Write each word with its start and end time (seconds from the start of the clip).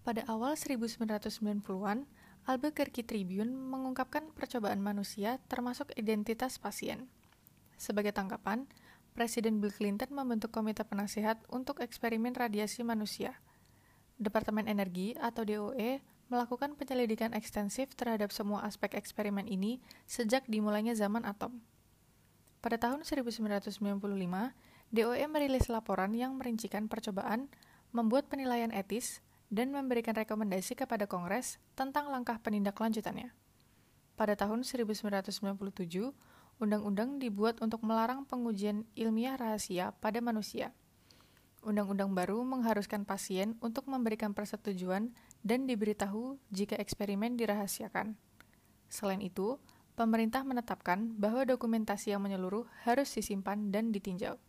Pada 0.00 0.24
awal 0.32 0.56
1990-an, 0.56 2.08
Albuquerque 2.48 3.04
Tribune 3.04 3.52
mengungkapkan 3.52 4.32
percobaan 4.32 4.80
manusia 4.80 5.36
termasuk 5.52 5.92
identitas 5.92 6.56
pasien. 6.56 7.12
Sebagai 7.76 8.16
tanggapan, 8.16 8.64
Presiden 9.12 9.60
Bill 9.60 9.74
Clinton 9.74 10.08
membentuk 10.16 10.48
komite 10.54 10.80
penasihat 10.86 11.36
untuk 11.52 11.84
eksperimen 11.84 12.32
radiasi 12.32 12.80
manusia. 12.80 13.36
Departemen 14.16 14.64
Energi 14.68 15.12
atau 15.20 15.44
DOE 15.44 16.00
melakukan 16.30 16.78
penyelidikan 16.78 17.34
ekstensif 17.36 17.92
terhadap 17.98 18.30
semua 18.30 18.64
aspek 18.64 18.94
eksperimen 18.96 19.50
ini 19.50 19.82
sejak 20.08 20.46
dimulainya 20.46 20.96
zaman 20.96 21.26
atom. 21.26 21.60
Pada 22.64 22.78
tahun 22.78 23.02
1995, 23.02 23.68
DOE 24.92 25.24
merilis 25.26 25.66
laporan 25.68 26.12
yang 26.16 26.38
merincikan 26.38 26.86
percobaan, 26.86 27.50
membuat 27.90 28.30
penilaian 28.30 28.70
etis, 28.70 29.24
dan 29.50 29.74
memberikan 29.74 30.14
rekomendasi 30.14 30.78
kepada 30.78 31.10
Kongres 31.10 31.58
tentang 31.74 32.08
langkah 32.08 32.38
penindaklanjutannya. 32.38 33.34
Pada 34.14 34.34
tahun 34.38 34.62
1997, 34.62 35.34
undang-undang 36.62 37.18
dibuat 37.18 37.58
untuk 37.58 37.82
melarang 37.82 38.22
pengujian 38.24 38.86
ilmiah 38.94 39.34
rahasia 39.34 39.90
pada 39.98 40.22
manusia. 40.22 40.70
Undang-undang 41.60 42.16
baru 42.16 42.40
mengharuskan 42.40 43.04
pasien 43.04 43.58
untuk 43.60 43.84
memberikan 43.90 44.32
persetujuan 44.32 45.12
dan 45.44 45.68
diberitahu 45.68 46.40
jika 46.48 46.76
eksperimen 46.80 47.36
dirahasiakan. 47.36 48.16
Selain 48.88 49.20
itu, 49.20 49.60
pemerintah 49.92 50.40
menetapkan 50.40 51.12
bahwa 51.20 51.44
dokumentasi 51.44 52.16
yang 52.16 52.24
menyeluruh 52.24 52.64
harus 52.88 53.12
disimpan 53.12 53.68
dan 53.68 53.92
ditinjau. 53.92 54.40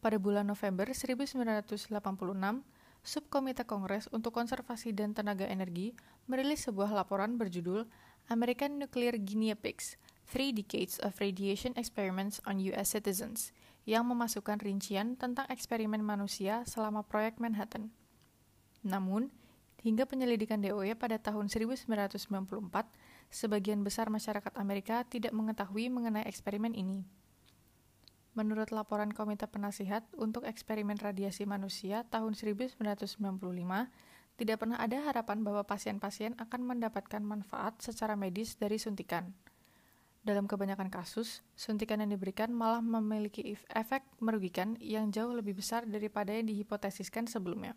Pada 0.00 0.16
bulan 0.16 0.48
November 0.48 0.88
1986, 0.90 1.92
Subkomite 3.02 3.66
Kongres 3.66 4.06
untuk 4.14 4.30
Konservasi 4.30 4.94
dan 4.94 5.10
Tenaga 5.10 5.42
Energi 5.50 5.90
merilis 6.30 6.62
sebuah 6.70 6.94
laporan 6.94 7.34
berjudul 7.34 7.90
American 8.30 8.78
Nuclear 8.78 9.18
Guinea 9.18 9.58
Pigs: 9.58 9.98
Three 10.30 10.54
Decades 10.54 11.02
of 11.02 11.18
Radiation 11.18 11.74
Experiments 11.74 12.38
on 12.46 12.62
U.S. 12.70 12.94
Citizens, 12.94 13.50
yang 13.90 14.06
memasukkan 14.06 14.62
rincian 14.62 15.18
tentang 15.18 15.50
eksperimen 15.50 15.98
manusia 15.98 16.62
selama 16.62 17.02
proyek 17.02 17.42
Manhattan. 17.42 17.90
Namun, 18.86 19.34
hingga 19.82 20.06
penyelidikan 20.06 20.62
DOE 20.62 20.94
pada 20.94 21.18
tahun 21.18 21.50
1994, 21.50 21.90
sebagian 23.34 23.82
besar 23.82 24.14
masyarakat 24.14 24.54
Amerika 24.54 25.02
tidak 25.10 25.34
mengetahui 25.34 25.90
mengenai 25.90 26.22
eksperimen 26.30 26.70
ini. 26.70 27.02
Menurut 28.32 28.72
laporan 28.72 29.12
Komite 29.12 29.44
Penasihat 29.44 30.08
untuk 30.16 30.48
Eksperimen 30.48 30.96
Radiasi 30.96 31.44
Manusia 31.44 32.08
tahun 32.08 32.32
1995, 32.32 32.80
tidak 34.40 34.56
pernah 34.56 34.80
ada 34.80 35.04
harapan 35.04 35.44
bahwa 35.44 35.60
pasien-pasien 35.68 36.32
akan 36.40 36.64
mendapatkan 36.64 37.20
manfaat 37.20 37.76
secara 37.84 38.16
medis 38.16 38.56
dari 38.56 38.80
suntikan. 38.80 39.36
Dalam 40.24 40.48
kebanyakan 40.48 40.88
kasus, 40.88 41.44
suntikan 41.52 42.00
yang 42.00 42.16
diberikan 42.16 42.48
malah 42.56 42.80
memiliki 42.80 43.52
efek 43.68 44.00
merugikan 44.16 44.80
yang 44.80 45.12
jauh 45.12 45.36
lebih 45.36 45.60
besar 45.60 45.84
daripada 45.84 46.32
yang 46.32 46.48
dihipotesiskan 46.48 47.28
sebelumnya. 47.28 47.76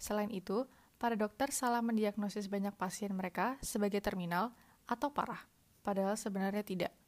Selain 0.00 0.32
itu, 0.32 0.64
para 0.96 1.12
dokter 1.12 1.52
salah 1.52 1.84
mendiagnosis 1.84 2.48
banyak 2.48 2.72
pasien 2.80 3.12
mereka 3.12 3.60
sebagai 3.60 4.00
terminal 4.00 4.56
atau 4.88 5.12
parah, 5.12 5.44
padahal 5.84 6.16
sebenarnya 6.16 6.64
tidak 6.64 7.01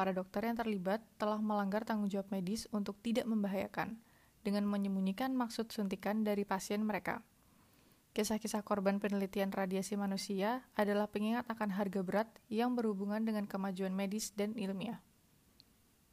para 0.00 0.16
dokter 0.16 0.48
yang 0.48 0.56
terlibat 0.56 1.04
telah 1.20 1.36
melanggar 1.36 1.84
tanggung 1.84 2.08
jawab 2.08 2.32
medis 2.32 2.64
untuk 2.72 2.96
tidak 3.04 3.28
membahayakan 3.28 4.00
dengan 4.40 4.64
menyembunyikan 4.64 5.36
maksud 5.36 5.68
suntikan 5.68 6.24
dari 6.24 6.48
pasien 6.48 6.80
mereka. 6.80 7.20
Kisah-kisah 8.16 8.64
korban 8.64 8.96
penelitian 8.96 9.52
radiasi 9.52 10.00
manusia 10.00 10.64
adalah 10.72 11.04
pengingat 11.04 11.44
akan 11.52 11.76
harga 11.76 12.00
berat 12.00 12.32
yang 12.48 12.72
berhubungan 12.72 13.20
dengan 13.28 13.44
kemajuan 13.44 13.92
medis 13.92 14.32
dan 14.32 14.56
ilmiah. 14.56 15.04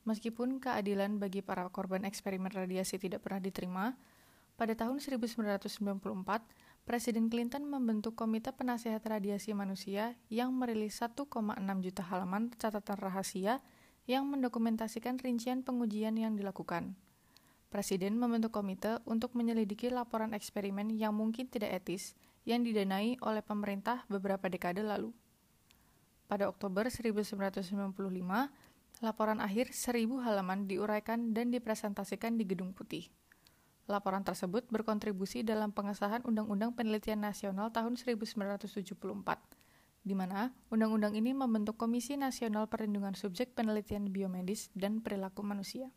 Meskipun 0.04 0.60
keadilan 0.60 1.16
bagi 1.16 1.40
para 1.40 1.64
korban 1.72 2.04
eksperimen 2.04 2.52
radiasi 2.52 3.00
tidak 3.00 3.24
pernah 3.24 3.40
diterima, 3.40 3.96
pada 4.60 4.76
tahun 4.76 5.00
1994, 5.00 5.64
Presiden 6.84 7.32
Clinton 7.32 7.64
membentuk 7.64 8.20
Komite 8.20 8.52
Penasehat 8.52 9.08
Radiasi 9.08 9.56
Manusia 9.56 10.20
yang 10.28 10.52
merilis 10.52 11.00
1,6 11.00 11.24
juta 11.80 12.04
halaman 12.04 12.52
catatan 12.60 13.00
rahasia 13.00 13.64
yang 14.08 14.24
mendokumentasikan 14.32 15.20
rincian 15.20 15.62
pengujian 15.68 16.16
yang 16.16 16.40
dilakukan. 16.40 16.96
Presiden 17.68 18.16
membentuk 18.16 18.56
komite 18.56 19.04
untuk 19.04 19.36
menyelidiki 19.36 19.92
laporan 19.92 20.32
eksperimen 20.32 20.96
yang 20.96 21.12
mungkin 21.12 21.52
tidak 21.52 21.84
etis 21.84 22.16
yang 22.48 22.64
didanai 22.64 23.20
oleh 23.20 23.44
pemerintah 23.44 24.08
beberapa 24.08 24.48
dekade 24.48 24.80
lalu. 24.80 25.12
Pada 26.32 26.48
Oktober 26.48 26.88
1995, 26.88 27.76
laporan 29.04 29.44
akhir 29.44 29.76
seribu 29.76 30.24
halaman 30.24 30.64
diuraikan 30.64 31.36
dan 31.36 31.52
dipresentasikan 31.52 32.40
di 32.40 32.48
Gedung 32.48 32.72
Putih. 32.72 33.12
Laporan 33.92 34.24
tersebut 34.24 34.68
berkontribusi 34.72 35.44
dalam 35.44 35.76
pengesahan 35.76 36.24
Undang-Undang 36.24 36.76
Penelitian 36.76 37.24
Nasional 37.24 37.72
tahun 37.76 38.00
1974 38.00 39.57
di 40.08 40.16
mana 40.16 40.56
undang-undang 40.72 41.20
ini 41.20 41.36
membentuk 41.36 41.76
Komisi 41.76 42.16
Nasional 42.16 42.72
Perlindungan 42.72 43.14
Subjek 43.14 43.52
Penelitian 43.52 44.08
Biomedis 44.08 44.72
dan 44.72 45.04
Perilaku 45.04 45.44
Manusia. 45.44 45.92